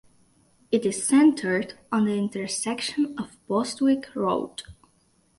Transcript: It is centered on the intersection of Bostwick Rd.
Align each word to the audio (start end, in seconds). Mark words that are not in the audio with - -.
It 0.71 0.83
is 0.83 1.05
centered 1.07 1.75
on 1.91 2.05
the 2.05 2.17
intersection 2.17 3.13
of 3.19 3.37
Bostwick 3.47 4.07
Rd. 4.15 4.63